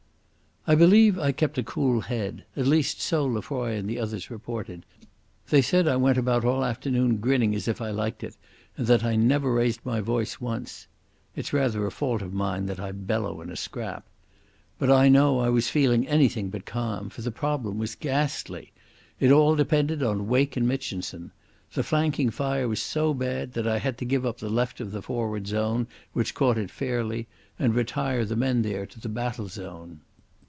[0.67, 4.85] I believe I kept a cool head; at least so Lefroy and the others reported.
[5.49, 8.37] They said I went about all afternoon grinning as if I liked it,
[8.77, 10.85] and that I never raised my voice once.
[11.35, 14.05] (It's rather a fault of mine that I bellow in a scrap.)
[14.77, 18.71] But I know I was feeling anything but calm, for the problem was ghastly.
[19.19, 21.31] It all depended on Wake and Mitchinson.
[21.73, 24.91] The flanking fire was so bad that I had to give up the left of
[24.91, 27.25] the forward zone, which caught it fairly,
[27.57, 30.01] and retire the men there to the battle zone.